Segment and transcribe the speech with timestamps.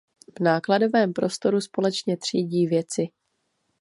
[0.39, 3.07] V nákladovém prostoru společně třídí věci.